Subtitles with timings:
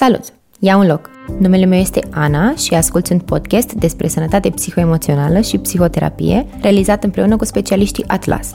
[0.00, 0.24] Salut!
[0.58, 1.10] Ia un loc!
[1.38, 7.36] Numele meu este Ana și ascult un podcast despre sănătate psihoemoțională și psihoterapie realizat împreună
[7.36, 8.54] cu specialiștii Atlas.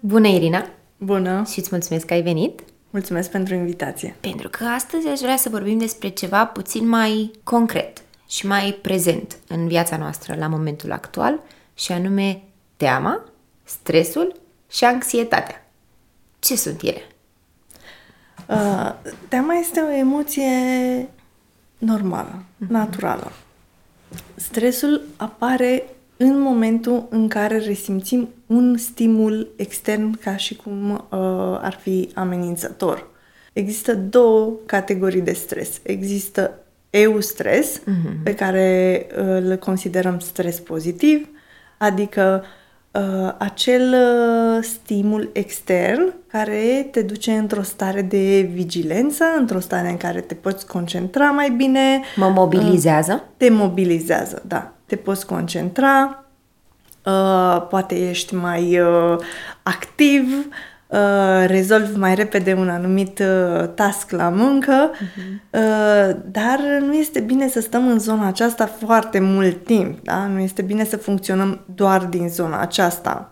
[0.00, 0.66] Bună, Irina!
[0.96, 1.44] Bună!
[1.52, 2.60] Și îți mulțumesc că ai venit!
[2.90, 4.16] Mulțumesc pentru invitație!
[4.20, 9.36] Pentru că astăzi aș vrea să vorbim despre ceva puțin mai concret și mai prezent
[9.48, 11.40] în viața noastră la momentul actual
[11.74, 12.42] și anume
[12.76, 13.24] teama,
[13.64, 14.36] stresul
[14.70, 15.66] și anxietatea.
[16.38, 17.11] Ce sunt ele?
[18.48, 18.92] Uh,
[19.28, 20.50] teama este o emoție
[21.78, 22.68] normală, uh-huh.
[22.68, 23.32] naturală.
[24.34, 25.84] Stresul apare
[26.16, 30.98] în momentul în care resimțim un stimul extern ca și cum uh,
[31.60, 33.10] ar fi amenințător.
[33.52, 35.80] Există două categorii de stres.
[35.82, 36.58] Există
[36.90, 38.22] eustres, uh-huh.
[38.22, 41.28] pe care uh, îl considerăm stres pozitiv,
[41.78, 42.60] adică uh,
[42.92, 49.96] uh, acel uh, stimul extern care te duce într-o stare de vigilență, într-o stare în
[49.96, 52.00] care te poți concentra mai bine.
[52.16, 53.12] Mă mobilizează?
[53.12, 54.72] Uh, te mobilizează, da.
[54.86, 56.24] Te poți concentra,
[57.04, 59.16] uh, poate ești mai uh,
[59.62, 60.54] activ, uh,
[60.92, 65.50] uh, rezolvi mai repede un anumit uh, task la muncă, uh-huh.
[65.50, 70.26] uh, dar nu este bine să stăm în zona aceasta foarte mult timp, da?
[70.26, 73.30] Nu este bine să funcționăm doar din zona aceasta.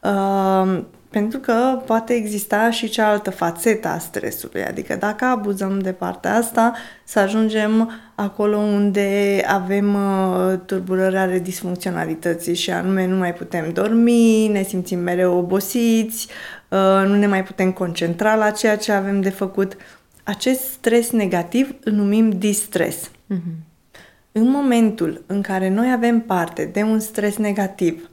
[0.00, 6.36] Uh, pentru că poate exista și cealaltă fațetă a stresului, adică dacă abuzăm de partea
[6.36, 6.72] asta,
[7.04, 14.48] să ajungem acolo unde avem uh, turburări ale disfuncționalității și anume nu mai putem dormi,
[14.48, 16.59] ne simțim mereu obosiți, uh,
[17.06, 19.76] nu ne mai putem concentra la ceea ce avem de făcut.
[20.24, 23.08] Acest stres negativ îl numim distres.
[23.08, 23.68] Uh-huh.
[24.32, 28.10] În momentul în care noi avem parte de un stres negativ,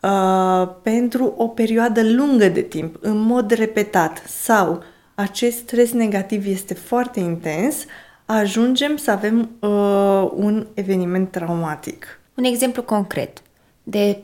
[0.00, 4.82] uh, pentru o perioadă lungă de timp, în mod repetat, sau
[5.14, 7.76] acest stres negativ este foarte intens,
[8.24, 12.20] ajungem să avem uh, un eveniment traumatic.
[12.34, 13.42] Un exemplu concret
[13.82, 14.22] de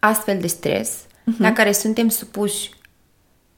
[0.00, 1.38] astfel de stres uh-huh.
[1.38, 2.70] la care suntem supuși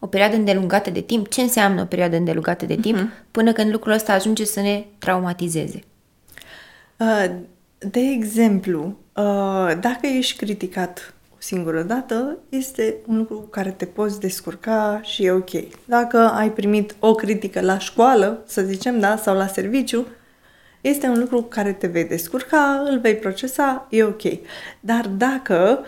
[0.04, 3.30] o perioadă îndelungată de timp, ce înseamnă o perioadă îndelungată de timp, uh-huh.
[3.30, 5.82] până când lucrul ăsta ajunge să ne traumatizeze?
[6.96, 7.24] Uh,
[7.78, 14.20] de exemplu, uh, dacă ești criticat singură dată, este un lucru cu care te poți
[14.20, 15.50] descurca și e ok.
[15.84, 20.06] Dacă ai primit o critică la școală, să zicem, da, sau la serviciu,
[20.80, 24.22] este un lucru cu care te vei descurca, îl vei procesa, e ok.
[24.80, 25.86] Dar dacă uh,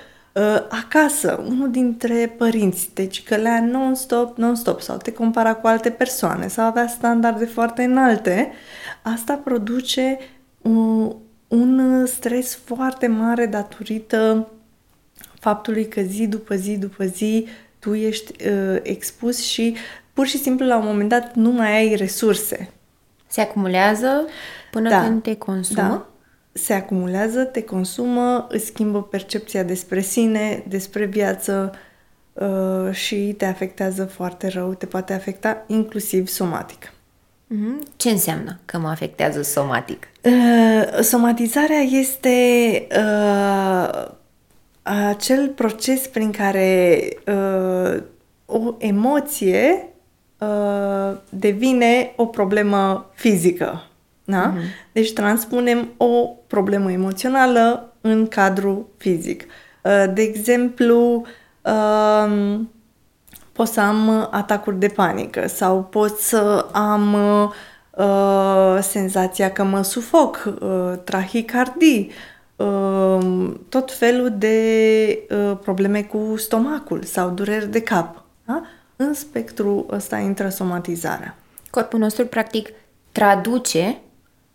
[0.68, 6.66] acasă unul dintre părinți te cicălea non-stop, non-stop sau te compara cu alte persoane sau
[6.66, 8.52] avea standarde foarte înalte,
[9.02, 10.18] asta produce
[10.62, 11.14] un,
[11.48, 14.48] un stres foarte mare datorită
[15.40, 17.46] faptului că zi după zi după zi
[17.78, 19.76] tu ești uh, expus și
[20.12, 22.70] pur și simplu la un moment dat nu mai ai resurse.
[23.26, 24.26] Se acumulează
[24.70, 25.02] până da.
[25.02, 25.80] când te consumă?
[25.80, 26.06] Da.
[26.56, 31.72] Se acumulează, te consumă, îți schimbă percepția despre sine, despre viață
[32.32, 36.92] uh, și te afectează foarte rău, te poate afecta inclusiv somatic.
[37.50, 37.96] Mm-hmm.
[37.96, 40.08] Ce înseamnă că mă afectează somatic?
[40.22, 42.36] Uh, somatizarea este
[42.96, 44.10] uh,
[44.82, 48.02] acel proces prin care uh,
[48.46, 49.88] o emoție
[50.38, 53.82] uh, devine o problemă fizică.
[54.24, 54.52] Da?
[54.52, 54.90] Mm-hmm.
[54.92, 59.42] Deci transpunem o problemă emoțională în cadru fizic.
[59.42, 61.26] Uh, de exemplu,
[61.62, 62.60] uh,
[63.52, 67.14] pot să am atacuri de panică sau pot să am
[67.96, 72.10] uh, senzația că mă sufoc, uh, trahicardii,
[72.56, 78.24] Ehm, tot felul de uh, probleme cu stomacul sau dureri de cap.
[78.44, 78.62] Da?
[78.96, 81.36] În spectru ăsta intră somatizarea.
[81.70, 82.68] Corpul nostru, practic,
[83.12, 83.98] traduce da.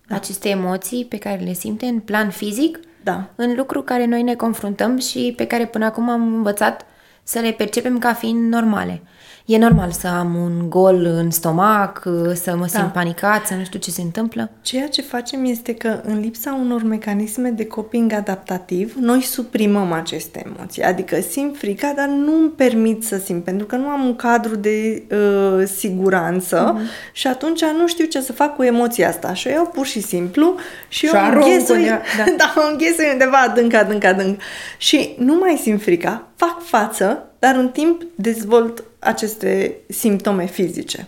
[0.09, 3.29] Aceste emoții pe care le simte în plan fizic da.
[3.35, 6.85] în lucru care noi ne confruntăm și pe care până acum am învățat
[7.23, 9.01] să le percepem ca fiind normale.
[9.49, 12.89] E normal să am un gol în stomac, să mă simt da.
[12.89, 14.51] panicat, să nu știu ce se întâmplă?
[14.61, 20.45] Ceea ce facem este că în lipsa unor mecanisme de coping adaptativ, noi suprimăm aceste
[20.45, 20.83] emoții.
[20.83, 24.55] Adică simt frica, dar nu îmi permit să simt, pentru că nu am un cadru
[24.55, 27.11] de uh, siguranță uh-huh.
[27.13, 29.33] și atunci nu știu ce să fac cu emoția asta.
[29.33, 30.55] Și o iau pur și simplu
[30.87, 31.85] și, și o înghesui,
[32.17, 32.23] da.
[32.37, 34.41] da, o înghesui undeva adânc, adânc, adânc.
[34.77, 41.07] Și nu mai simt frica, fac față, dar în timp dezvolt aceste simptome fizice.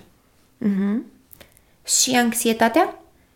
[0.65, 0.97] Mm-hmm.
[1.85, 2.95] Și anxietatea?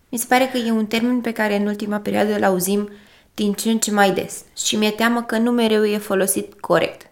[0.09, 2.89] Mi se pare că e un termen pe care în ultima perioadă îl auzim
[3.33, 7.09] din ce în ce mai des și mi-e teamă că nu mereu e folosit corect.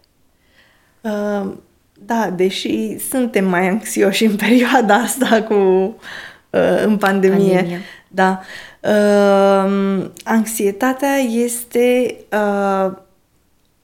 [1.01, 1.51] Uh,
[1.93, 7.79] da, deși suntem mai anxioși în perioada asta cu uh, în pandemie, Pandemia.
[8.07, 8.41] da.
[8.81, 12.91] Uh, anxietatea este uh,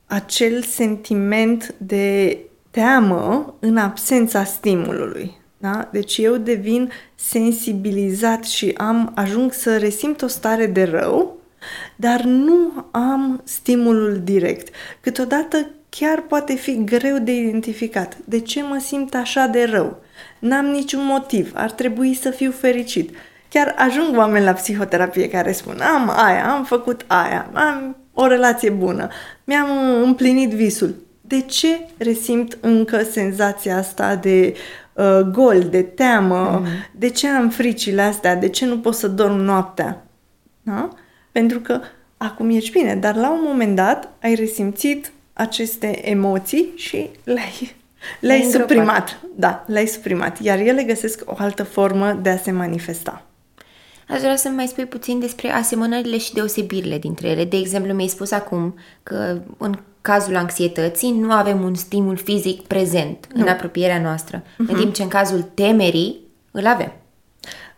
[0.08, 2.38] acel sentiment de
[2.72, 5.38] teamă în absența stimulului.
[5.58, 5.90] Da?
[5.92, 11.38] Deci eu devin sensibilizat și am ajung să resimt o stare de rău,
[11.96, 14.76] dar nu am stimulul direct.
[15.02, 18.18] Câteodată chiar poate fi greu de identificat.
[18.26, 20.02] De ce mă simt așa de rău?
[20.40, 23.16] N-am niciun motiv, ar trebui să fiu fericit.
[23.50, 28.70] Chiar ajung oameni la psihoterapie care spun am aia, am făcut aia, am o relație
[28.70, 29.08] bună,
[29.44, 29.70] mi-am
[30.04, 30.96] împlinit visul.
[31.30, 34.54] De ce resimt încă senzația asta de
[34.94, 36.62] uh, gol, de teamă?
[36.62, 36.92] Mm-hmm.
[36.92, 38.36] De ce am fricile astea?
[38.36, 40.06] De ce nu pot să dorm noaptea?
[40.62, 40.90] Da?
[41.32, 41.80] Pentru că
[42.18, 47.76] acum ești bine, dar la un moment dat ai resimțit aceste emoții și le-ai,
[48.20, 48.68] le-ai îngropat.
[48.70, 49.20] suprimat.
[49.36, 50.42] Da, le-ai suprimat.
[50.42, 53.26] Iar ele găsesc o altă formă de a se manifesta.
[54.08, 57.46] Aș vrea să mai spui puțin despre asemănările și deosebirile dintre ele.
[57.46, 63.28] De exemplu, mi-ai spus acum că în cazul anxietății nu avem un stimul fizic prezent
[63.34, 63.42] nu.
[63.42, 64.68] în apropierea noastră, uh-huh.
[64.68, 66.20] în timp ce în cazul temerii
[66.52, 66.94] îl avem.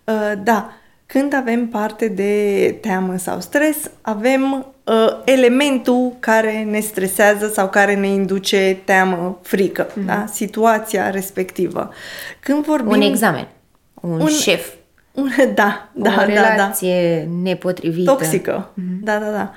[0.03, 0.73] Uh, da,
[1.05, 7.95] când avem parte de teamă sau stres, avem uh, elementul care ne stresează sau care
[7.95, 10.05] ne induce teamă, frică, uh-huh.
[10.05, 10.25] da?
[10.33, 11.93] situația respectivă.
[12.39, 12.91] Când vorbim...
[12.91, 13.47] Un examen,
[13.93, 14.67] un, un șef,
[15.11, 16.49] un, da, da, o da, da.
[16.49, 18.11] relație nepotrivită.
[18.11, 18.71] Toxică.
[18.71, 19.03] Mm-hmm.
[19.03, 19.51] Da, da, da.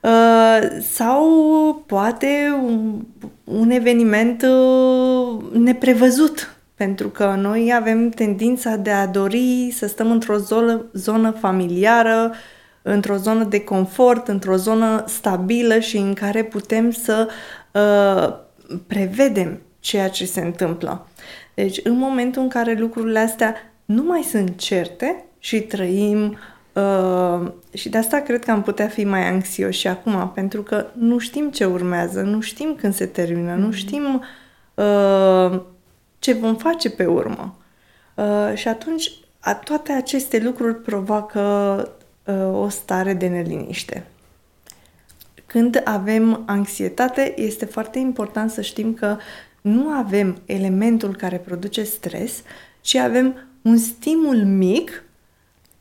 [0.00, 1.24] Uh, sau
[1.86, 3.04] poate un,
[3.44, 6.56] un eveniment uh, neprevăzut.
[6.74, 12.32] Pentru că noi avem tendința de a dori să stăm într-o zonă, zonă familiară,
[12.82, 17.28] într-o zonă de confort, într-o zonă stabilă și în care putem să
[17.72, 18.34] uh,
[18.86, 21.06] prevedem ceea ce se întâmplă.
[21.54, 23.54] Deci, în momentul în care lucrurile astea
[23.84, 26.38] nu mai sunt certe și trăim uh,
[27.72, 31.18] și de asta cred că am putea fi mai anxioși și acum, pentru că nu
[31.18, 33.58] știm ce urmează, nu știm când se termină, mm-hmm.
[33.58, 34.22] nu știm
[34.74, 35.60] uh,
[36.18, 37.56] ce vom face pe urmă.
[38.14, 41.40] Uh, și atunci a, toate aceste lucruri provoacă
[42.24, 44.06] uh, o stare de neliniște.
[45.46, 49.16] Când avem anxietate, este foarte important să știm că
[49.60, 52.42] nu avem elementul care produce stres,
[52.80, 55.04] ci avem un stimul mic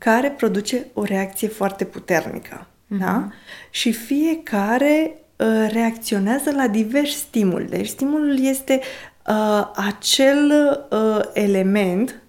[0.05, 2.67] care produce o reacție foarte puternică.
[2.67, 2.99] Mm-hmm.
[2.99, 3.27] Da?
[3.69, 7.65] Și fiecare uh, reacționează la diversi stimuli.
[7.65, 8.79] Deci stimulul este
[9.27, 10.51] uh, acel
[10.91, 12.21] uh, element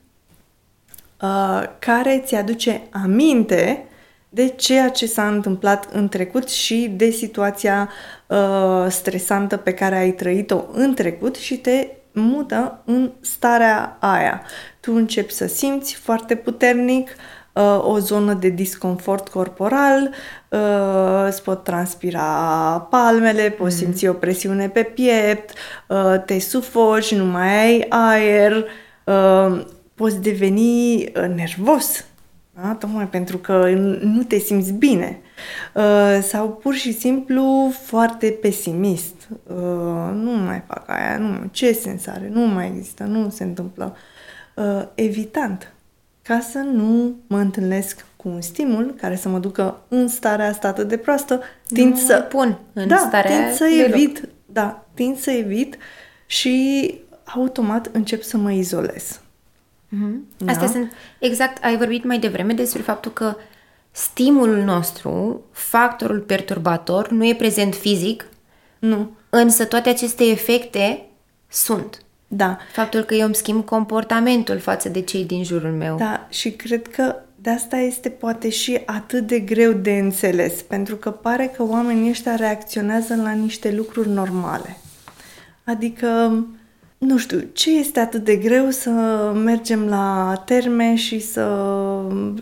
[1.23, 3.84] uh, care ți aduce aminte
[4.28, 7.90] de ceea ce s-a întâmplat în trecut și de situația
[8.26, 14.43] uh, stresantă pe care ai trăit-o în trecut și te mută în starea aia.
[14.81, 17.36] Tu începi să simți foarte puternic uh,
[17.82, 20.11] o zonă de disconfort corporal,
[20.49, 22.23] uh, îți pot transpira
[22.91, 23.81] palmele, poți mm.
[23.81, 25.53] simți o presiune pe piept,
[25.88, 28.64] uh, te sufoci, nu mai ai aer,
[29.05, 32.05] uh, poți deveni uh, nervos,
[32.62, 32.76] da?
[32.79, 33.69] tocmai pentru că
[34.00, 35.20] nu te simți bine.
[35.75, 39.29] Uh, sau pur și simplu foarte pesimist.
[39.47, 43.97] Uh, nu mai fac aia, nu, ce sens are, nu mai există, nu se întâmplă.
[44.55, 45.73] Uh, evitant,
[46.26, 50.68] ca să nu mă întâlnesc cu un stimul care să mă ducă în starea asta
[50.68, 52.26] atât de proastă, tind nu să...
[52.28, 53.88] pun în da, starea tind să deloc.
[53.88, 55.76] evit, da, tind să evit
[56.26, 59.21] și automat încep să mă izolez.
[59.88, 60.37] Mm-hmm.
[60.37, 60.52] Da.
[60.52, 63.37] Astea sunt, exact, ai vorbit mai devreme despre faptul că
[63.90, 68.28] stimulul nostru, factorul perturbator, nu e prezent fizic,
[68.78, 69.11] Nu.
[69.30, 71.06] însă toate aceste efecte
[71.49, 72.00] sunt.
[72.28, 72.59] Da.
[72.73, 75.97] Faptul că eu îmi schimb comportamentul față de cei din jurul meu.
[75.97, 80.97] Da, și cred că de asta este poate și atât de greu de înțeles, pentru
[80.97, 84.76] că pare că oamenii ăștia reacționează la niște lucruri normale.
[85.64, 86.06] Adică,
[86.99, 88.90] nu știu, ce este atât de greu să
[89.45, 91.71] mergem la terme și să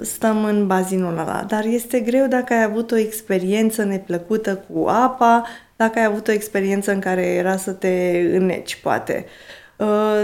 [0.01, 1.45] stăm în bazinul ăla?
[1.49, 6.33] Dar este greu dacă ai avut o experiență neplăcută cu apa, dacă ai avut o
[6.33, 9.25] experiență în care era să te înneci, poate.
[9.27, 9.63] Uh,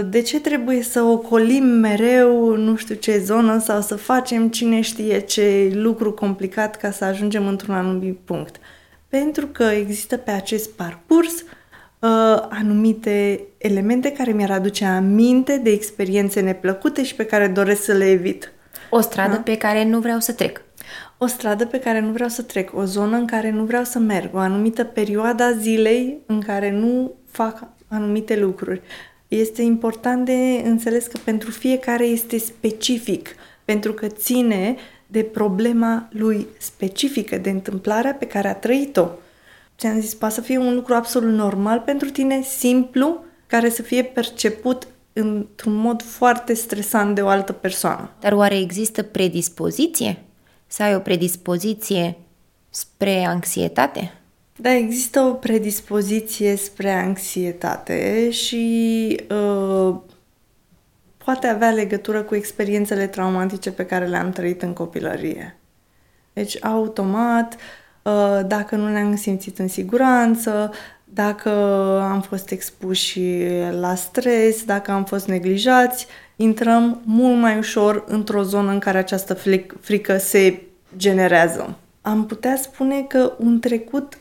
[0.09, 5.19] De ce trebuie să ocolim mereu nu știu ce zonă sau să facem cine știe
[5.19, 8.55] ce lucru complicat ca să ajungem într-un anumit punct?
[9.07, 11.47] Pentru că există pe acest parcurs uh,
[12.49, 18.09] anumite elemente care mi-ar aduce aminte de experiențe neplăcute și pe care doresc să le
[18.09, 18.51] evit.
[18.89, 20.61] O stradă pe care nu vreau să trec.
[21.17, 23.99] O stradă pe care nu vreau să trec, o zonă în care nu vreau să
[23.99, 28.81] merg, o anumită perioadă a zilei în care nu fac anumite lucruri.
[29.37, 33.29] Este important de înțeles că pentru fiecare este specific,
[33.65, 34.75] pentru că ține
[35.07, 39.07] de problema lui specifică, de întâmplarea pe care a trăit-o.
[39.77, 44.03] Ți-am zis, poate să fie un lucru absolut normal pentru tine, simplu, care să fie
[44.03, 48.09] perceput într-un mod foarte stresant de o altă persoană.
[48.19, 50.23] Dar oare există predispoziție?
[50.67, 52.17] Să ai o predispoziție
[52.69, 54.20] spre anxietate?
[54.61, 59.95] Da, există o predispoziție spre anxietate și uh,
[61.17, 65.57] poate avea legătură cu experiențele traumatice pe care le-am trăit în copilărie.
[66.33, 67.55] Deci, automat,
[68.01, 70.71] uh, dacă nu ne-am simțit în siguranță,
[71.03, 71.49] dacă
[72.11, 73.21] am fost expuși
[73.79, 79.33] la stres, dacă am fost neglijați, intrăm mult mai ușor într-o zonă în care această
[79.79, 80.61] frică se
[80.97, 81.75] generează.
[82.01, 84.17] Am putea spune că un trecut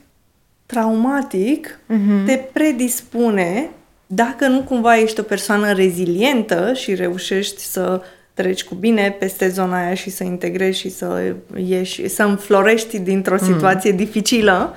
[0.70, 2.26] traumatic uh-huh.
[2.26, 3.70] te predispune,
[4.06, 8.02] dacă nu cumva ești o persoană rezilientă și reușești să
[8.34, 13.36] treci cu bine peste zona aia și să integrezi și să ieși, să înflorești dintr-o
[13.40, 13.52] mm.
[13.52, 13.96] situație mm.
[13.96, 14.74] dificilă.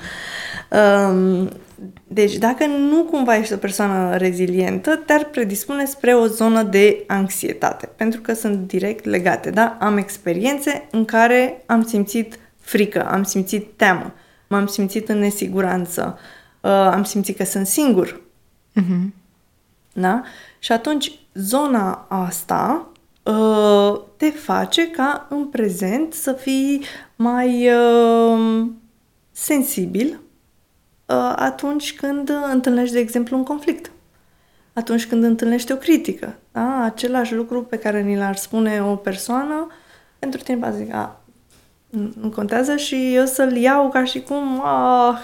[1.09, 1.49] Um,
[2.07, 7.89] deci, dacă nu cumva ești o persoană rezilientă, te-ar predispune spre o zonă de anxietate,
[7.95, 9.77] pentru că sunt direct legate, da?
[9.79, 14.13] Am experiențe în care am simțit frică, am simțit teamă,
[14.53, 16.17] m-am simțit în nesiguranță,
[16.61, 18.21] uh, am simțit că sunt singur.
[18.81, 19.13] Uh-huh.
[19.93, 20.23] Da?
[20.59, 22.87] Și atunci, zona asta
[23.23, 26.83] uh, te face ca în prezent să fii
[27.15, 28.65] mai uh,
[29.31, 30.19] sensibil
[31.05, 33.91] uh, atunci când întâlnești, de exemplu, un conflict.
[34.73, 36.35] Atunci când întâlnești o critică.
[36.51, 36.83] Da?
[36.83, 39.67] Același lucru pe care ni l-ar spune o persoană,
[40.19, 41.22] pentru tine va zic, a,
[42.21, 45.17] nu contează și eu să-l iau ca și cum ah,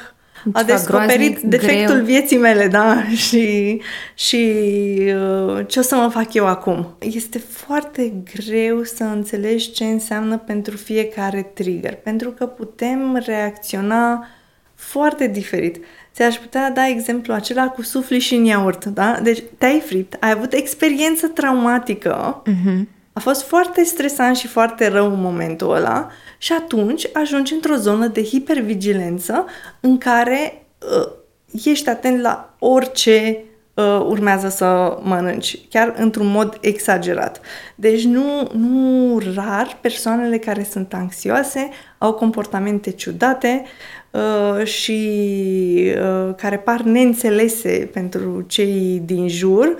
[0.53, 2.05] a descoperit defectul greu.
[2.05, 3.81] vieții mele, da, și,
[4.13, 4.53] și
[4.99, 6.95] uh, ce o să mă fac eu acum.
[6.99, 14.27] Este foarte greu să înțelegi ce înseamnă pentru fiecare trigger, pentru că putem reacționa
[14.75, 15.85] foarte diferit.
[16.13, 19.19] Ți-aș putea da exemplu acela cu sufli și în iaurt, da?
[19.23, 22.99] Deci te-ai fript, ai avut experiență traumatică, uh-huh.
[23.19, 28.07] A fost foarte stresant și foarte rău în momentul ăla și atunci ajungi într-o zonă
[28.07, 29.45] de hipervigilență
[29.79, 30.65] în care
[30.99, 31.11] uh,
[31.65, 37.41] ești atent la orice uh, urmează să mănânci, chiar într-un mod exagerat.
[37.75, 43.63] Deci nu, nu rar persoanele care sunt anxioase au comportamente ciudate
[44.11, 44.99] uh, și
[45.95, 49.77] uh, care par neînțelese pentru cei din jur, uh,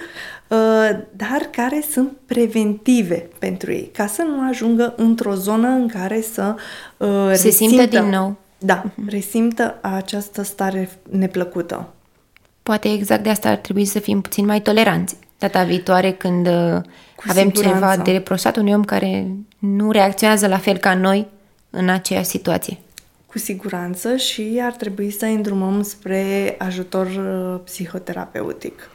[1.12, 6.56] dar care sunt preventive pentru ei, ca să nu ajungă într-o zonă în care să
[6.98, 8.36] uh, se resimtă, simtă din nou.
[8.58, 9.10] Da, uh-huh.
[9.10, 11.88] resimtă această stare neplăcută.
[12.64, 15.16] Poate exact de asta ar trebui să fim puțin mai toleranți.
[15.38, 16.82] Data viitoare când uh,
[17.16, 17.80] Cu avem siguranță.
[17.80, 19.28] ceva de reproșat unui om care
[19.60, 21.28] nu reacționează la fel ca noi
[21.70, 22.78] în aceeași situație.
[23.26, 28.90] Cu siguranță și ar trebui să îndrumăm spre ajutor uh, psihoterapeutic.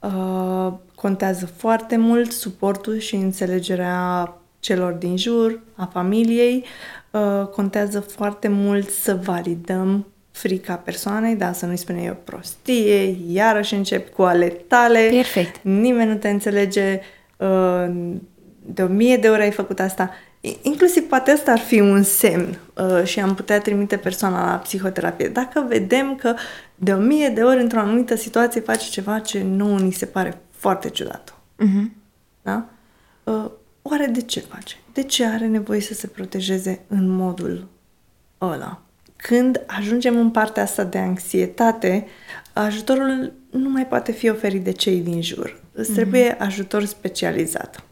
[0.00, 6.64] Uh, contează foarte mult suportul și înțelegerea celor din jur, a familiei.
[7.10, 13.74] Uh, contează foarte mult să validăm frica persoanei, da, să nu-i spune eu prostie, iarăși
[13.74, 15.08] încep cu ale tale.
[15.10, 15.62] Perfect.
[15.62, 17.00] Nimeni nu te înțelege,
[17.36, 17.90] uh,
[18.66, 20.10] de o mie de ori ai făcut asta.
[20.62, 25.28] Inclusiv poate asta ar fi un semn uh, și am putea trimite persoana la psihoterapie.
[25.28, 26.34] Dacă vedem că
[26.74, 30.40] de o mie de ori într-o anumită situație face ceva ce nu ni se pare
[30.50, 31.34] foarte ciudat.
[31.34, 31.90] Uh-huh.
[32.42, 32.68] Da?
[33.24, 33.50] Uh,
[33.82, 34.76] oare de ce face?
[34.92, 37.68] De ce are nevoie să se protejeze în modul
[38.40, 38.82] ăla?
[39.16, 42.06] Când ajungem în partea asta de anxietate,
[42.52, 45.62] ajutorul nu mai poate fi oferit de cei din jur.
[45.72, 45.94] Îți mm-hmm.
[45.94, 47.84] trebuie ajutor specializat.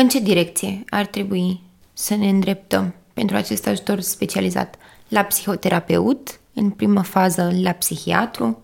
[0.00, 1.60] În ce direcție ar trebui
[1.92, 4.74] să ne îndreptăm pentru acest ajutor specializat?
[5.08, 8.62] La psihoterapeut, în primă fază la psihiatru?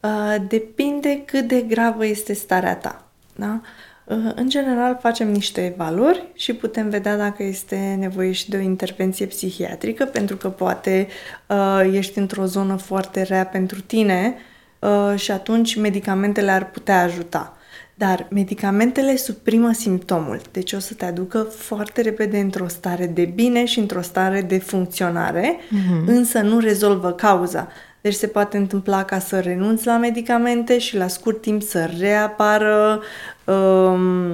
[0.00, 3.08] Uh, depinde cât de gravă este starea ta.
[3.36, 3.60] Da?
[4.04, 8.60] Uh, în general facem niște valori și putem vedea dacă este nevoie și de o
[8.60, 11.08] intervenție psihiatrică, pentru că poate
[11.48, 14.36] uh, ești într-o zonă foarte rea pentru tine
[14.78, 17.56] uh, și atunci medicamentele ar putea ajuta.
[18.02, 23.64] Dar medicamentele suprimă simptomul, deci o să te aducă foarte repede într-o stare de bine
[23.64, 26.06] și într-o stare de funcționare, uh-huh.
[26.06, 27.68] însă nu rezolvă cauza.
[28.00, 33.00] Deci se poate întâmpla ca să renunți la medicamente și la scurt timp să reapară
[33.44, 34.30] um,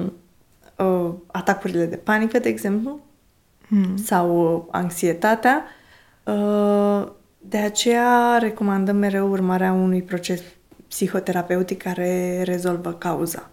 [0.75, 2.99] uh, atacurile de panică, de exemplu,
[3.67, 3.97] hmm.
[3.97, 5.63] sau uh, anxietatea.
[6.23, 7.07] Uh,
[7.39, 10.41] de aceea recomandăm mereu urmarea unui proces
[10.87, 13.49] psihoterapeutic care rezolvă cauza.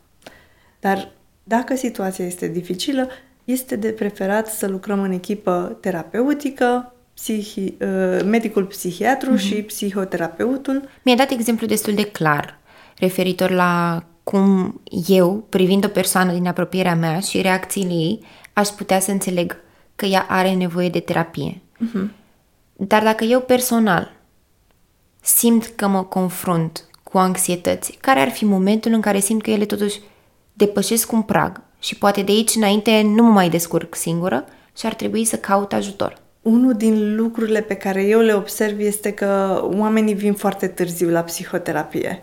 [0.81, 1.13] Dar
[1.45, 3.09] dacă situația este dificilă,
[3.45, 9.41] este de preferat să lucrăm în echipă terapeutică, psihi, uh, medicul psihiatru uh-huh.
[9.41, 10.89] și psihoterapeutul.
[11.03, 12.59] Mi-a dat exemplu destul de clar
[12.99, 19.01] referitor la cum eu, privind o persoană din apropierea mea și reacțiile ei, aș putea
[19.01, 19.61] să înțeleg
[19.97, 21.61] că ea are nevoie de terapie.
[21.61, 22.11] Uh-huh.
[22.73, 24.13] Dar dacă eu personal
[25.21, 29.65] simt că mă confrunt cu anxietăți, care ar fi momentul în care simt că ele
[29.65, 30.01] totuși
[30.57, 34.45] depășesc un prag și poate de aici înainte nu mă mai descurc singură
[34.77, 36.23] și ar trebui să caut ajutor?
[36.47, 41.21] Unul din lucrurile pe care eu le observ este că oamenii vin foarte târziu la
[41.21, 42.23] psihoterapie.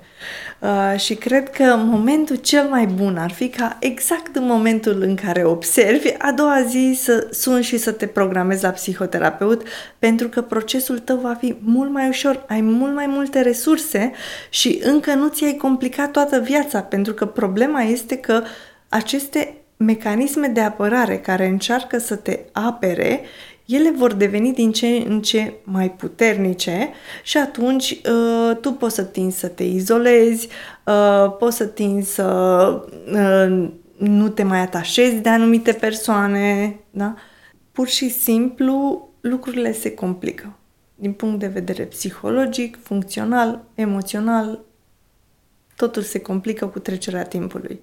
[0.60, 5.16] Uh, și cred că momentul cel mai bun ar fi ca exact în momentul în
[5.16, 9.68] care observi, a doua zi să suni și să te programezi la psihoterapeut,
[10.00, 14.12] pentru că procesul tău va fi mult mai ușor, ai mult mai multe resurse
[14.50, 18.44] și încă nu ți-ai complicat toată viața, pentru că problema este că
[18.90, 23.22] aceste mecanisme de apărare care încearcă să te apere
[23.66, 26.90] ele vor deveni din ce în ce mai puternice
[27.24, 30.48] și atunci uh, tu poți să tinzi să te izolezi,
[30.86, 32.26] uh, poți să tinzi să
[33.14, 37.16] uh, nu te mai atașezi de anumite persoane, da?
[37.72, 40.58] Pur și simplu lucrurile se complică.
[40.96, 44.60] Din punct de vedere psihologic, funcțional, emoțional,
[45.76, 47.82] totul se complică cu trecerea timpului.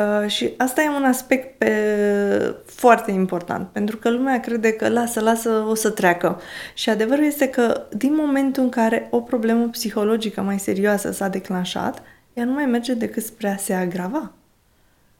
[0.00, 1.74] Uh, și asta e un aspect pe,
[2.64, 6.40] foarte important, pentru că lumea crede că lasă, lasă, o să treacă.
[6.74, 12.02] Și adevărul este că din momentul în care o problemă psihologică mai serioasă s-a declanșat,
[12.32, 14.32] ea nu mai merge decât spre a se agrava.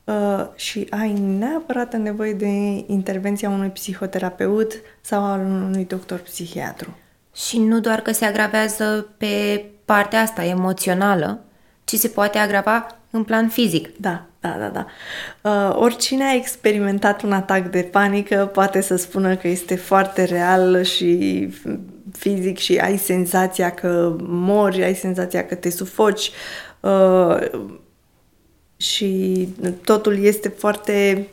[0.04, 2.49] Uh, și ai neapărat nevoie de
[2.87, 6.96] intervenția unui psihoterapeut sau al unui doctor psihiatru.
[7.34, 11.44] Și nu doar că se agravează pe partea asta emoțională,
[11.84, 13.96] ci se poate agrava în plan fizic.
[13.96, 14.87] Da, da, da, da.
[15.50, 20.82] Uh, oricine a experimentat un atac de panică poate să spună că este foarte real
[20.82, 21.49] și
[22.12, 26.30] fizic și ai senzația că mori, ai senzația că te sufoci
[26.80, 27.36] uh,
[28.76, 29.49] și
[29.84, 31.28] totul este foarte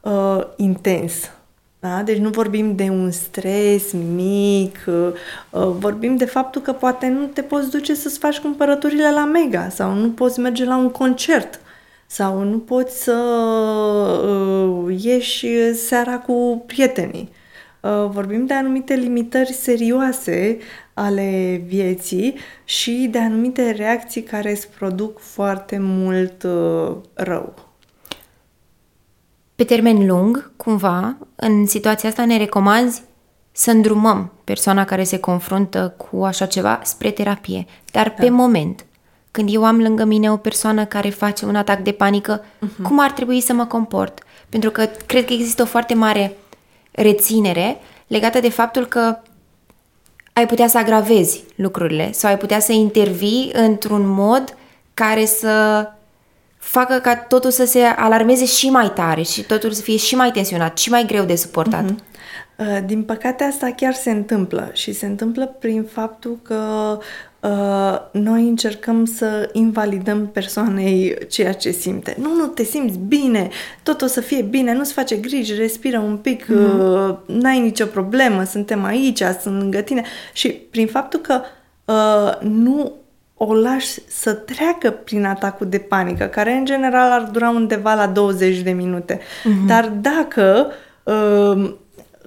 [0.00, 1.30] uh, intens.
[1.80, 2.02] Da?
[2.02, 5.08] Deci nu vorbim de un stres mic, uh,
[5.50, 9.68] uh, vorbim de faptul că poate nu te poți duce să-ți faci cumpărăturile la Mega
[9.68, 11.60] sau nu poți merge la un concert
[12.12, 13.12] sau nu poți să
[14.26, 17.30] uh, ieși seara cu prietenii.
[17.80, 20.58] Uh, vorbim de anumite limitări serioase
[20.94, 27.54] ale vieții și de anumite reacții care îți produc foarte mult uh, rău.
[29.54, 33.02] Pe termen lung, cumva, în situația asta ne recomanzi
[33.52, 38.22] să îndrumăm persoana care se confruntă cu așa ceva spre terapie, dar da.
[38.22, 38.84] pe moment.
[39.32, 42.82] Când eu am lângă mine o persoană care face un atac de panică, uh-huh.
[42.82, 44.22] cum ar trebui să mă comport?
[44.48, 46.36] Pentru că cred că există o foarte mare
[46.90, 49.18] reținere legată de faptul că
[50.32, 54.56] ai putea să agravezi lucrurile sau ai putea să intervii într-un mod
[54.94, 55.86] care să
[56.58, 60.30] facă ca totul să se alarmeze și mai tare și totul să fie și mai
[60.30, 61.84] tensionat, și mai greu de suportat.
[61.84, 62.84] Uh-huh.
[62.84, 66.54] Din păcate asta chiar se întâmplă și se întâmplă prin faptul că
[66.98, 67.04] uh,
[68.10, 72.16] noi încercăm să invalidăm persoanei ceea ce simte.
[72.20, 73.48] Nu, nu, te simți bine,
[73.82, 77.08] tot o să fie bine, nu-ți face griji, respiră un pic, uh-huh.
[77.08, 80.02] uh, n-ai nicio problemă, suntem aici, sunt lângă tine.
[80.32, 81.40] Și prin faptul că
[81.84, 82.92] uh, nu
[83.34, 88.06] o lași să treacă prin atacul de panică, care în general ar dura undeva la
[88.06, 89.18] 20 de minute.
[89.18, 89.66] Uh-huh.
[89.66, 90.66] Dar dacă,
[91.02, 91.74] uh,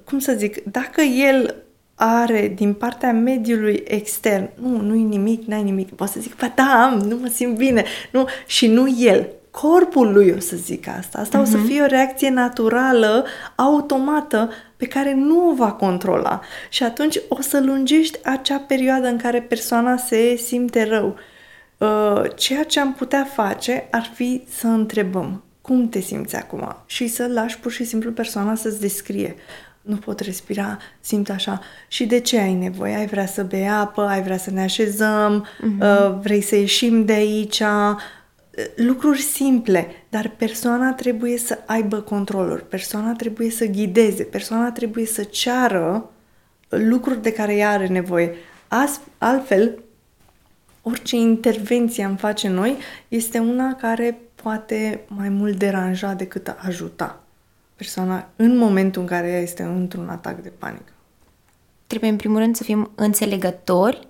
[0.03, 1.55] cum să zic, dacă el
[1.95, 6.89] are din partea mediului extern, nu, nu-i nimic, n-ai nimic, poți să zic, ba da,
[6.91, 11.19] am, nu mă simt bine, nu, și nu el, corpul lui o să zic asta.
[11.19, 11.41] Asta uh-huh.
[11.41, 11.65] o să mhm.
[11.65, 16.41] fie o reacție naturală, automată, pe care nu o va controla.
[16.69, 21.15] Și atunci o să lungești acea perioadă în care persoana se simte rău.
[21.77, 27.07] Uh, ceea ce am putea face ar fi să întrebăm cum te simți acum și
[27.07, 29.35] să lași pur și simplu persoana să-ți descrie.
[29.85, 31.61] Nu pot respira, simt așa.
[31.87, 32.95] Și de ce ai nevoie?
[32.95, 36.21] Ai vrea să bei apă, ai vrea să ne așezăm, uh-huh.
[36.21, 37.61] vrei să ieșim de aici,
[38.75, 45.23] lucruri simple, dar persoana trebuie să aibă controlul, persoana trebuie să ghideze, persoana trebuie să
[45.23, 46.09] ceară
[46.69, 48.35] lucruri de care ea are nevoie.
[48.67, 49.79] As, altfel,
[50.81, 57.24] orice intervenție am face noi este una care poate mai mult deranja decât ajuta
[57.75, 60.91] persoana în momentul în care ea este într-un atac de panică.
[61.87, 64.07] Trebuie în primul rând să fim înțelegători,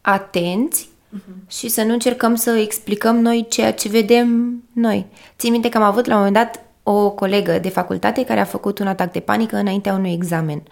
[0.00, 1.48] atenți uh-huh.
[1.48, 5.06] și să nu încercăm să explicăm noi ceea ce vedem noi.
[5.38, 8.44] Țin minte că am avut la un moment dat o colegă de facultate care a
[8.44, 10.62] făcut un atac de panică înaintea unui examen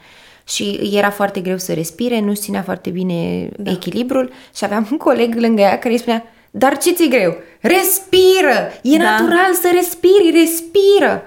[0.45, 3.71] și era foarte greu să respire, nu ținea foarte bine da.
[3.71, 7.37] echilibrul și aveam un coleg lângă ea care îi spunea dar ce ți-e greu?
[7.61, 8.73] Respiră!
[8.83, 9.03] E da.
[9.05, 11.23] natural să respiri, respiră!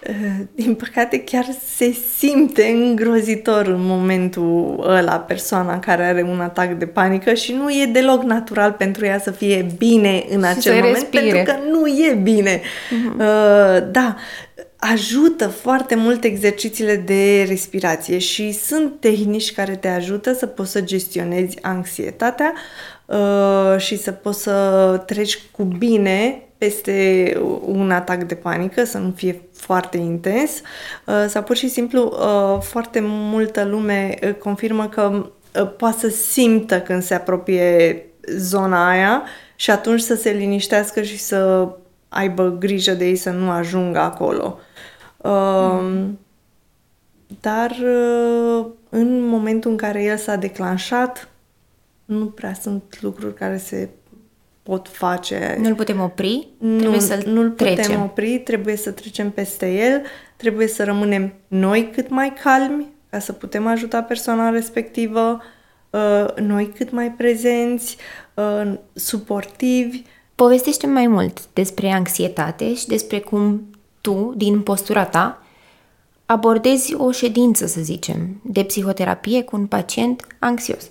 [0.00, 0.14] Eh,
[0.54, 6.86] din păcate chiar se simte îngrozitor în momentul ăla persoana care are un atac de
[6.86, 10.94] panică și nu e deloc natural pentru ea să fie bine în și acel moment
[10.94, 11.24] respire.
[11.24, 12.60] pentru că nu e bine.
[12.60, 13.18] Uh-huh.
[13.18, 14.16] Uh, da,
[14.76, 20.80] ajută foarte mult exercițiile de respirație și sunt tehnici care te ajută să poți să
[20.80, 22.52] gestionezi anxietatea
[23.06, 27.32] uh, și să poți să treci cu bine peste
[27.64, 30.50] un atac de panică, să nu fie foarte intens,
[31.06, 35.30] uh, sau pur și simplu uh, foarte multă lume uh, confirmă că
[35.76, 38.04] poate să simtă când se apropie
[38.36, 39.22] zona aia
[39.56, 41.68] și atunci să se liniștească și să
[42.08, 44.58] aibă grijă de ei să nu ajungă acolo.
[45.22, 46.18] Mm.
[47.40, 47.76] Dar
[48.88, 51.28] în momentul în care el s-a declanșat,
[52.04, 53.88] nu prea sunt lucruri care se
[54.66, 55.56] pot face.
[55.60, 56.48] Nu-l putem opri?
[56.58, 57.84] Nu, trebuie să-l nu-l trecem.
[57.84, 60.02] putem opri, trebuie să trecem peste el,
[60.36, 65.40] trebuie să rămânem noi cât mai calmi ca să putem ajuta persoana respectivă,
[65.90, 67.96] uh, noi cât mai prezenți,
[68.34, 70.02] uh, suportivi.
[70.34, 75.42] Povestește mai mult despre anxietate și despre cum tu, din postura ta,
[76.26, 80.90] abordezi o ședință, să zicem, de psihoterapie cu un pacient anxios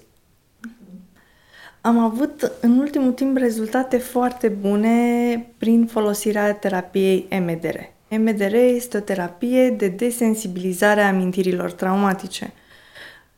[1.85, 7.75] am avut în ultimul timp rezultate foarte bune prin folosirea terapiei MDR.
[8.09, 12.53] MDR este o terapie de desensibilizare a amintirilor traumatice.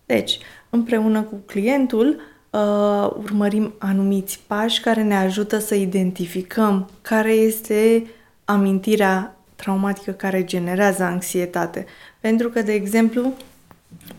[0.05, 8.07] Deci, împreună cu clientul, uh, urmărim anumiți pași care ne ajută să identificăm care este
[8.45, 11.85] amintirea traumatică care generează anxietate.
[12.19, 13.33] Pentru că, de exemplu,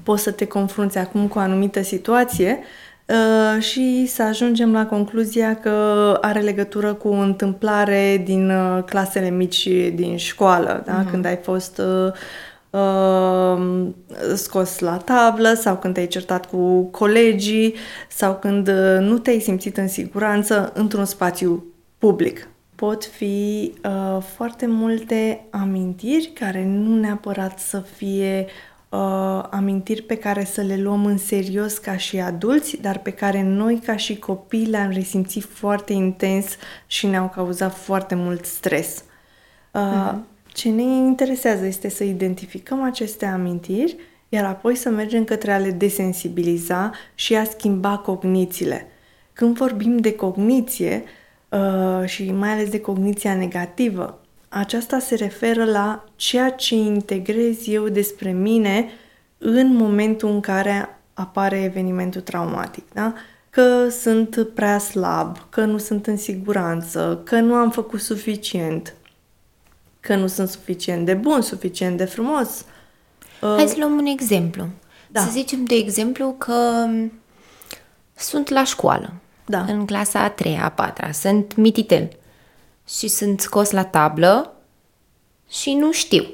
[0.02, 2.87] poți să te confrunți acum cu o anumită situație Uh,
[3.58, 5.70] și să ajungem la concluzia că
[6.20, 11.04] are legătură cu o întâmplare din uh, clasele mici din școală, da?
[11.04, 11.10] uh-huh.
[11.10, 12.12] când ai fost uh,
[12.70, 13.86] uh,
[14.34, 17.74] scos la tablă sau când te-ai certat cu colegii
[18.08, 21.64] sau când uh, nu te-ai simțit în siguranță într-un spațiu
[21.98, 22.48] public.
[22.74, 28.67] Pot fi uh, foarte multe amintiri care nu neapărat să fie uh,
[29.50, 33.80] amintiri pe care să le luăm în serios ca și adulți, dar pe care noi
[33.84, 36.46] ca și copii le-am resimțit foarte intens
[36.86, 39.04] și ne-au cauzat foarte mult stres.
[39.72, 40.16] Uh, uh-huh.
[40.46, 43.96] Ce ne interesează este să identificăm aceste amintiri,
[44.28, 48.86] iar apoi să mergem către a le desensibiliza și a schimba cognițiile.
[49.32, 51.04] Când vorbim de cogniție,
[51.48, 57.88] uh, și mai ales de cogniția negativă, aceasta se referă la ceea ce integrez eu
[57.88, 58.88] despre mine
[59.38, 62.84] în momentul în care apare evenimentul traumatic.
[62.92, 63.14] Da?
[63.50, 68.94] Că sunt prea slab, că nu sunt în siguranță, că nu am făcut suficient,
[70.00, 72.64] că nu sunt suficient de bun, suficient de frumos.
[73.40, 74.66] Hai uh, să luăm un exemplu.
[75.06, 75.20] Da.
[75.20, 76.86] Să zicem, de exemplu, că
[78.16, 79.12] sunt la școală,
[79.46, 79.60] da.
[79.60, 82.08] în clasa a treia, a patra, sunt mititel
[82.88, 84.52] și sunt scos la tablă
[85.48, 86.24] și nu știu.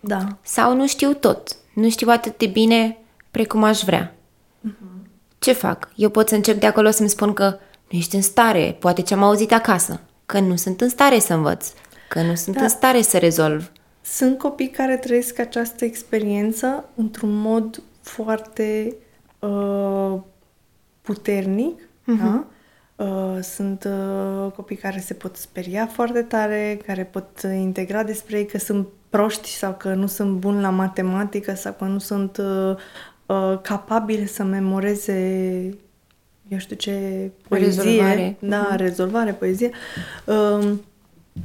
[0.00, 0.36] Da.
[0.42, 1.56] Sau nu știu tot.
[1.74, 2.98] Nu știu atât de bine
[3.30, 4.14] precum aș vrea.
[4.14, 5.06] Uh-huh.
[5.38, 5.90] Ce fac?
[5.94, 7.58] Eu pot să încep de acolo să-mi spun că
[7.90, 11.34] nu ești în stare, poate ce am auzit acasă, că nu sunt în stare să
[11.34, 11.66] învăț,
[12.08, 12.62] că nu sunt da.
[12.62, 13.70] în stare să rezolv.
[14.02, 18.96] Sunt copii care trăiesc această experiență într-un mod foarte
[19.38, 20.14] uh,
[21.02, 22.22] puternic, uh-huh.
[22.22, 22.44] da?
[22.96, 28.46] Uh, sunt uh, copii care se pot speria foarte tare, care pot integra despre ei
[28.46, 32.76] că sunt proști sau că nu sunt buni la matematică sau că nu sunt uh,
[33.26, 35.14] uh, capabili să memoreze
[36.48, 38.36] eu știu ce poezie, rezolvare.
[38.38, 38.76] da, uh-huh.
[38.76, 39.70] rezolvare, poezie,
[40.24, 40.72] uh,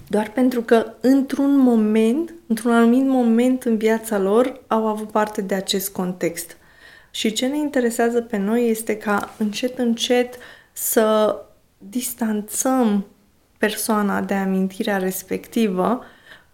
[0.07, 5.55] doar pentru că într-un moment, într-un anumit moment în viața lor au avut parte de
[5.55, 6.57] acest context.
[7.11, 10.37] Și ce ne interesează pe noi este ca încet, încet
[10.73, 11.35] să
[11.77, 13.05] distanțăm
[13.57, 16.01] persoana de amintirea respectivă,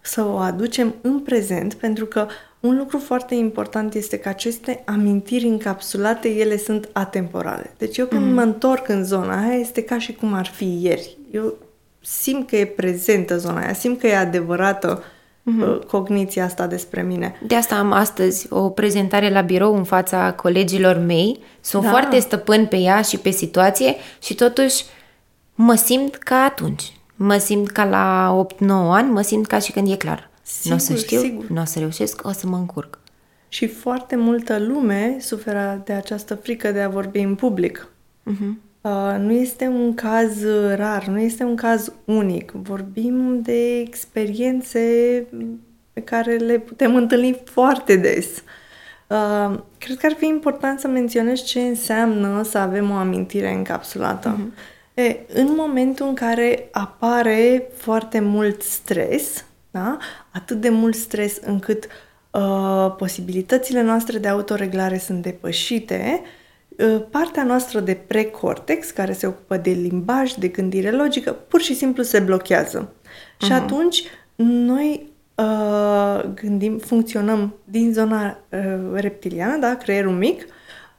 [0.02, 2.28] să o aducem în prezent, pentru că
[2.60, 7.74] un lucru foarte important este că aceste amintiri încapsulate, ele sunt atemporale.
[7.78, 8.34] Deci eu când mm.
[8.34, 11.18] mă întorc în zona aia, este ca și cum ar fi ieri.
[11.32, 11.54] Eu
[12.00, 15.04] simt că e prezentă zona aia, simt că e adevărată
[15.48, 15.88] uh-huh.
[15.88, 17.40] cogniția asta despre mine.
[17.48, 21.40] De asta am astăzi o prezentare la birou în fața colegilor mei.
[21.62, 21.90] Sunt da.
[21.90, 24.84] foarte stăpân pe ea și pe situație și totuși
[25.56, 26.92] mă simt ca atunci.
[27.16, 30.30] Mă simt ca la 8-9 ani, mă simt ca și când e clar.
[30.64, 33.00] nu o să știu, nu o să reușesc, o să mă încurc.
[33.48, 37.88] Și foarte multă lume suferă de această frică de a vorbi în public.
[38.32, 38.67] Uh-huh.
[38.88, 40.44] Uh, nu este un caz
[40.76, 42.52] rar, nu este un caz unic.
[42.52, 44.80] Vorbim de experiențe
[45.94, 48.26] pe care le putem întâlni foarte des.
[49.08, 54.36] Uh, cred că ar fi important să menționez ce înseamnă să avem o amintire încapsulată.
[54.36, 54.94] Uh-huh.
[54.94, 59.98] E, în momentul în care apare foarte mult stres, da?
[60.32, 61.88] atât de mult stres încât
[62.32, 66.30] uh, posibilitățile noastre de autoreglare sunt depășite, uh,
[67.10, 72.04] partea noastră de precortex, care se ocupă de limbaj, de gândire logică, pur și simplu
[72.04, 72.90] se blochează.
[72.90, 73.38] Uh-huh.
[73.38, 73.64] Și mhm.
[73.64, 74.04] atunci
[74.36, 78.60] noi uh, gândim, funcționăm din zona uh,
[78.94, 80.46] reptiliană, da, creierul mic,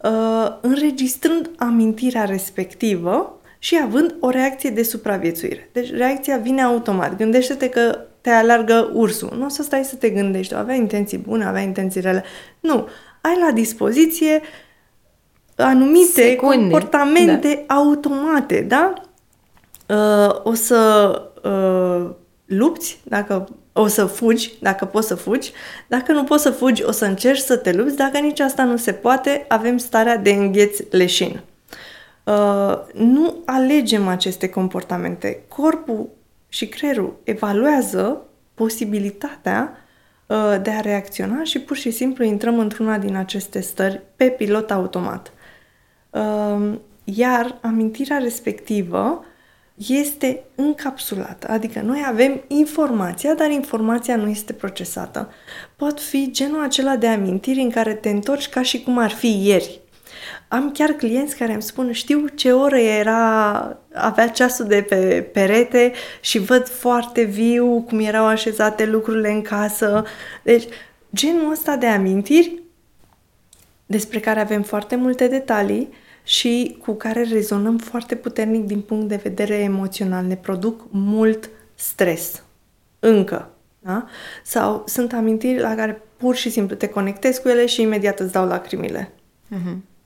[0.03, 5.69] uh, înregistrând amintirea respectivă și având o reacție de supraviețuire.
[5.73, 7.17] Deci reacția vine automat.
[7.17, 9.33] Gândește-te că te alargă ursul.
[9.37, 12.25] Nu o să stai să te gândești, avea intenții bune, avea intenții rele.
[12.61, 12.89] Nu.
[13.21, 14.41] Ai la dispoziție
[15.63, 16.57] anumite Secunde.
[16.57, 17.75] comportamente da.
[17.75, 18.93] automate, da?
[19.87, 21.11] Uh, o să
[21.43, 22.11] uh,
[22.45, 25.53] lupți, dacă o să fugi, dacă poți să fugi.
[25.87, 27.97] Dacă nu poți să fugi, o să încerci să te lupți.
[27.97, 31.41] Dacă nici asta nu se poate, avem starea de îngheț leșin.
[32.25, 35.43] Uh, nu alegem aceste comportamente.
[35.49, 36.09] Corpul
[36.49, 38.23] și creierul evaluează
[38.55, 39.77] posibilitatea
[40.27, 44.71] uh, de a reacționa și pur și simplu intrăm într-una din aceste stări pe pilot
[44.71, 45.33] automat.
[46.11, 49.25] Uh, iar amintirea respectivă
[49.87, 55.33] este încapsulată, adică noi avem informația, dar informația nu este procesată.
[55.77, 59.47] Pot fi genul acela de amintiri în care te întorci ca și cum ar fi
[59.47, 59.81] ieri.
[60.49, 65.93] Am chiar clienți care îmi spun, știu ce oră era, avea ceasul de pe perete
[66.21, 70.05] și văd foarte viu cum erau așezate lucrurile în casă.
[70.43, 70.65] Deci,
[71.15, 72.63] genul ăsta de amintiri
[73.89, 75.89] despre care avem foarte multe detalii
[76.23, 80.25] și cu care rezonăm foarte puternic din punct de vedere emoțional.
[80.25, 82.43] Ne produc mult stres.
[82.99, 83.51] Încă.
[83.79, 84.07] Da?
[84.45, 88.33] Sau sunt amintiri la care pur și simplu te conectezi cu ele și imediat îți
[88.33, 89.13] dau lacrimile.
[89.55, 89.97] Uh-huh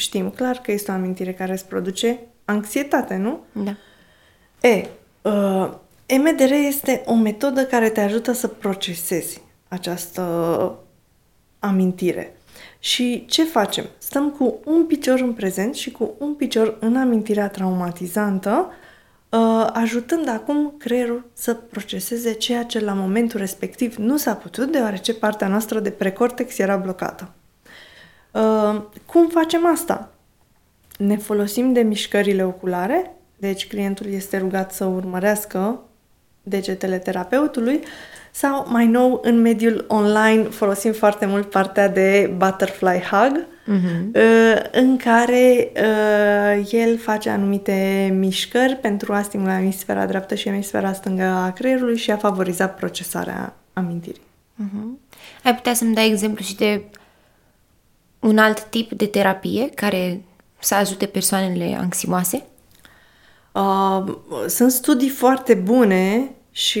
[0.00, 3.44] știm clar că este o amintire care îți produce anxietate, nu?
[3.52, 3.76] Da.
[4.68, 4.88] E,
[5.22, 5.72] uh,
[6.06, 10.78] EMDR este o metodă care te ajută să procesezi această
[11.58, 12.36] amintire.
[12.80, 13.84] Și ce facem?
[13.98, 18.70] Stăm cu un picior în prezent și cu un picior în amintirea traumatizantă,
[19.28, 25.14] uh, ajutând acum creierul să proceseze ceea ce la momentul respectiv nu s-a putut, deoarece
[25.14, 27.32] partea noastră de precortex era blocată.
[28.32, 30.12] Uh, cum facem asta?
[30.98, 35.82] Ne folosim de mișcările oculare, deci clientul este rugat să urmărească
[36.42, 37.80] degetele terapeutului
[38.30, 44.10] sau mai nou în mediul online folosim foarte mult partea de butterfly hug uh-huh.
[44.72, 51.22] în care uh, el face anumite mișcări pentru a stimula emisfera dreaptă și emisfera stângă
[51.22, 54.22] a creierului și a favoriza procesarea amintirii.
[54.62, 54.98] Uh-huh.
[55.44, 56.82] Ai putea să-mi dai exemplu și de
[58.20, 60.20] un alt tip de terapie care
[60.58, 62.44] să ajute persoanele anxioase?
[63.52, 64.14] Uh,
[64.48, 66.78] sunt studii foarte bune și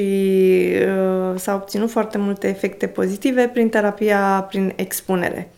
[0.86, 5.50] uh, s-au obținut foarte multe efecte pozitive prin terapia prin expunere.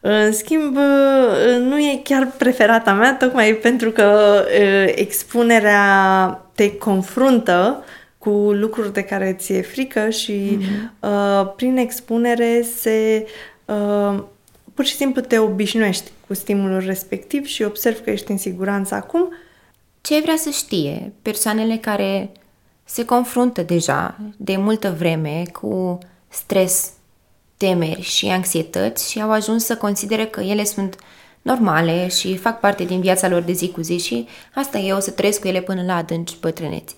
[0.00, 7.84] În schimb, uh, nu e chiar preferata mea, tocmai pentru că uh, expunerea te confruntă
[8.18, 11.00] cu lucruri de care ți-e frică și mm-hmm.
[11.00, 13.26] uh, prin expunere se
[13.64, 14.22] uh,
[14.74, 19.32] pur și simplu te obișnuiești cu stimulul respectiv și observi că ești în siguranță acum.
[20.00, 22.30] Ce vrea să știe persoanele care
[22.88, 25.98] se confruntă deja de multă vreme cu
[26.28, 26.92] stres,
[27.56, 30.96] temeri și anxietăți și au ajuns să considere că ele sunt
[31.42, 34.98] normale și fac parte din viața lor de zi cu zi și asta e, o
[34.98, 36.96] să trăiesc cu ele până la adânci bătrâneți.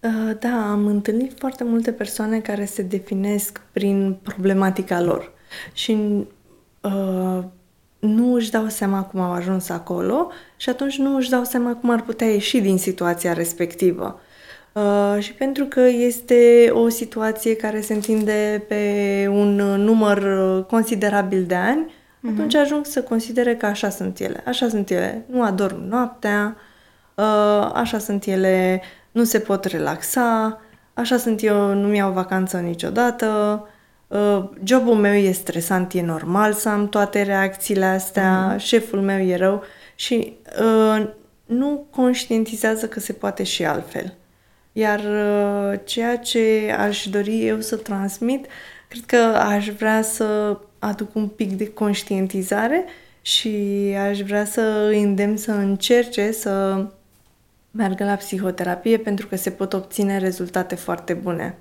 [0.00, 5.32] Uh, da, am întâlnit foarte multe persoane care se definesc prin problematica lor
[5.72, 5.96] și
[6.80, 7.44] uh,
[7.98, 11.90] nu își dau seama cum au ajuns acolo și atunci nu își dau seama cum
[11.90, 14.20] ar putea ieși din situația respectivă.
[14.76, 20.20] Uh, și pentru că este o situație care se întinde pe un număr
[20.66, 22.32] considerabil de ani, uh-huh.
[22.32, 24.42] atunci ajung să considere că așa sunt ele.
[24.46, 25.24] Așa sunt ele.
[25.30, 26.56] Nu adorm noaptea,
[27.14, 30.60] uh, așa sunt ele, nu se pot relaxa,
[30.94, 33.60] așa sunt eu, nu mi-au vacanță niciodată,
[34.06, 38.60] uh, jobul meu e stresant, e normal să am toate reacțiile astea, mm-hmm.
[38.60, 39.62] șeful meu e rău
[39.94, 41.08] și uh,
[41.46, 44.14] nu conștientizează că se poate și altfel.
[44.78, 48.46] Iar uh, ceea ce aș dori eu să transmit,
[48.88, 52.84] cred că aș vrea să aduc un pic de conștientizare
[53.22, 53.56] și
[54.08, 56.84] aș vrea să îi îndemn să încerce să
[57.70, 61.58] meargă la psihoterapie pentru că se pot obține rezultate foarte bune.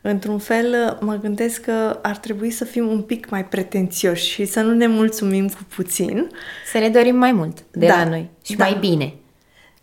[0.00, 4.60] Într-un fel, mă gândesc că ar trebui să fim un pic mai pretențioși și să
[4.60, 6.30] nu ne mulțumim cu puțin.
[6.72, 8.64] Să ne dorim mai mult de da, la noi și da.
[8.64, 9.14] mai bine.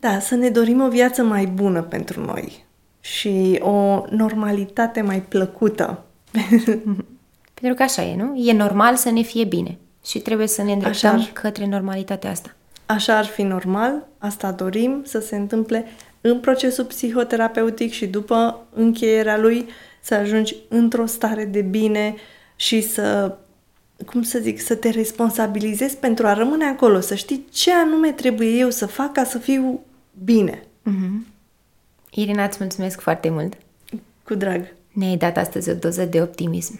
[0.04, 2.66] Da, să ne dorim o viață mai bună pentru noi
[3.00, 6.04] și o normalitate mai plăcută.
[7.60, 8.36] pentru că așa e, nu?
[8.36, 11.30] E normal să ne fie bine și trebuie să ne îndreptăm ar...
[11.34, 12.56] către normalitatea asta.
[12.86, 15.86] Așa ar fi normal, asta dorim să se întâmple
[16.22, 19.66] în procesul psihoterapeutic și după încheierea lui
[20.02, 22.16] să ajungi într-o stare de bine
[22.56, 23.38] și să,
[24.06, 28.50] cum să zic, să te responsabilizezi pentru a rămâne acolo, să știi ce anume trebuie
[28.50, 29.82] eu să fac ca să fiu
[30.23, 30.63] bine.
[30.89, 31.28] Mm-hmm.
[32.12, 33.58] Irina, îți mulțumesc foarte mult!
[34.23, 34.73] Cu drag!
[34.91, 36.80] Ne-ai dat astăzi o doză de optimism.